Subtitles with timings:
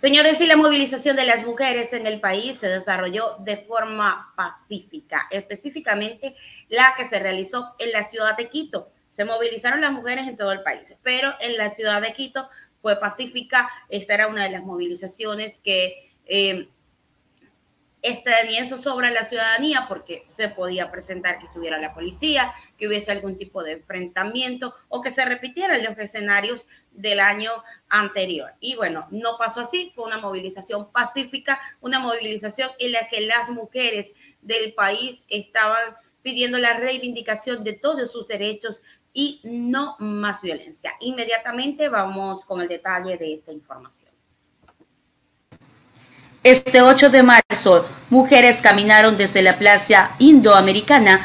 [0.00, 5.28] Señores, y la movilización de las mujeres en el país se desarrolló de forma pacífica,
[5.30, 6.34] específicamente
[6.70, 8.90] la que se realizó en la ciudad de Quito.
[9.10, 12.48] Se movilizaron las mujeres en todo el país, pero en la ciudad de Quito
[12.80, 13.68] fue pacífica.
[13.90, 16.70] Esta era una de las movilizaciones que eh,
[18.02, 23.36] eso sobre la ciudadanía porque se podía presentar que estuviera la policía, que hubiese algún
[23.36, 27.50] tipo de enfrentamiento o que se repitieran los escenarios del año
[27.88, 28.52] anterior.
[28.60, 33.50] Y bueno, no pasó así, fue una movilización pacífica, una movilización en la que las
[33.50, 38.82] mujeres del país estaban pidiendo la reivindicación de todos sus derechos
[39.12, 40.94] y no más violencia.
[41.00, 44.09] Inmediatamente vamos con el detalle de esta información.
[46.42, 51.20] Este 8 de marzo, mujeres caminaron desde la Plaza Indoamericana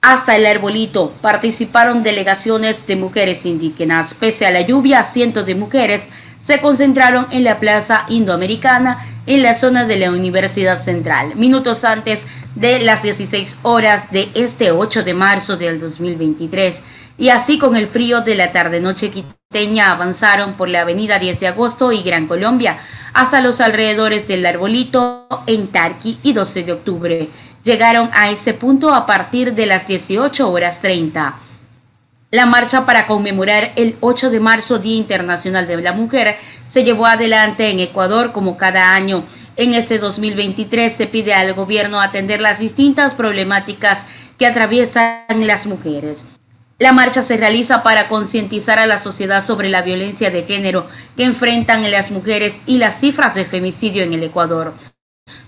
[0.00, 1.12] hasta el arbolito.
[1.20, 4.14] Participaron delegaciones de mujeres indígenas.
[4.14, 6.04] Pese a la lluvia, cientos de mujeres
[6.40, 12.22] se concentraron en la Plaza Indoamericana en la zona de la Universidad Central, minutos antes
[12.54, 16.80] de las 16 horas de este 8 de marzo del 2023.
[17.18, 21.48] Y así con el frío de la tarde-noche quiteña avanzaron por la avenida 10 de
[21.48, 22.78] agosto y Gran Colombia
[23.12, 27.28] hasta los alrededores del Arbolito en Tarqui y 12 de octubre.
[27.64, 31.34] Llegaron a ese punto a partir de las 18 horas 30.
[32.30, 36.36] La marcha para conmemorar el 8 de marzo, Día Internacional de la Mujer,
[36.68, 39.24] se llevó adelante en Ecuador como cada año.
[39.56, 44.04] En este 2023 se pide al gobierno atender las distintas problemáticas
[44.38, 46.24] que atraviesan las mujeres.
[46.80, 51.24] La marcha se realiza para concientizar a la sociedad sobre la violencia de género que
[51.24, 54.72] enfrentan las mujeres y las cifras de femicidio en el Ecuador.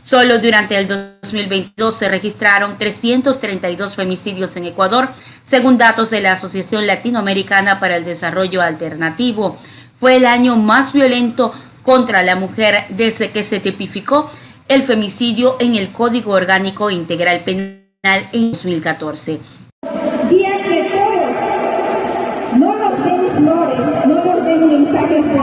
[0.02, 5.08] Solo durante el 2022 se registraron 332 femicidios en Ecuador,
[5.42, 9.56] según datos de la Asociación Latinoamericana para el Desarrollo Alternativo.
[9.98, 14.30] Fue el año más violento contra la mujer desde que se tipificó
[14.68, 19.61] el femicidio en el Código Orgánico Integral Penal en 2014.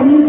[0.09, 0.25] Más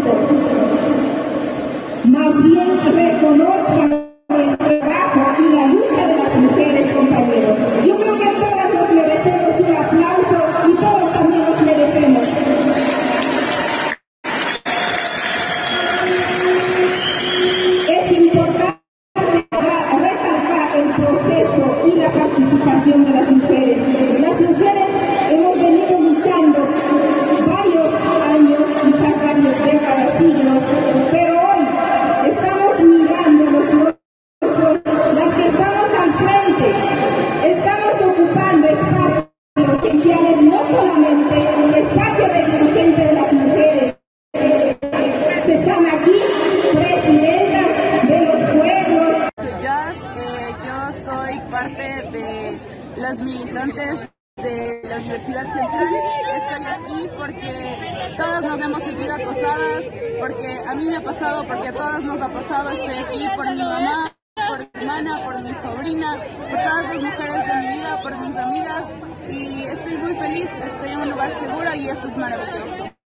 [2.43, 3.89] bien reconozcan
[4.29, 7.57] el trabajo y la lucha de las mujeres, compañeros.
[7.83, 10.37] Yo creo que todas nos merecemos un aplauso
[10.69, 12.21] y todos también nos merecemos.
[17.89, 18.81] Es importante
[19.31, 23.11] recalcar el proceso y la participación de.
[23.11, 23.30] Las
[52.31, 52.59] de
[52.97, 55.93] las militantes de la Universidad Central.
[56.35, 59.83] Estoy aquí porque todas nos hemos sentido acosadas,
[60.19, 62.69] porque a mí me ha pasado, porque a todas nos ha pasado.
[62.69, 64.15] Estoy aquí por mi mamá,
[64.47, 66.15] por mi hermana, por mi sobrina,
[66.49, 68.83] por todas las mujeres de mi vida, por mis amigas
[69.29, 73.00] y estoy muy feliz, estoy en un lugar seguro y eso es maravilloso.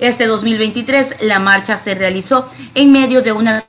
[0.00, 3.66] Este 2023 la marcha se realizó en medio de una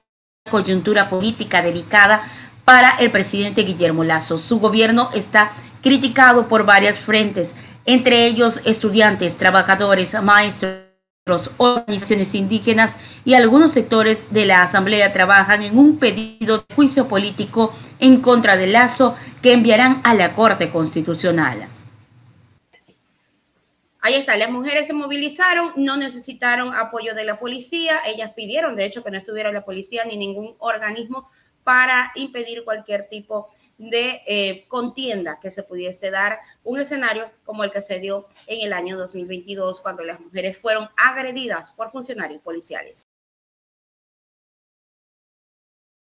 [0.50, 2.24] coyuntura política delicada
[2.64, 4.38] para el presidente Guillermo Lazo.
[4.38, 5.52] Su gobierno está
[5.82, 7.52] criticado por varias frentes,
[7.86, 12.94] entre ellos estudiantes, trabajadores, maestros, organizaciones indígenas
[13.26, 18.56] y algunos sectores de la Asamblea trabajan en un pedido de juicio político en contra
[18.56, 21.68] de Lazo que enviarán a la Corte Constitucional.
[24.04, 28.86] Ahí está, las mujeres se movilizaron, no necesitaron apoyo de la policía, ellas pidieron, de
[28.86, 31.30] hecho, que no estuviera la policía ni ningún organismo
[31.64, 37.72] para impedir cualquier tipo de eh, contienda que se pudiese dar un escenario como el
[37.72, 43.08] que se dio en el año 2022 cuando las mujeres fueron agredidas por funcionarios policiales.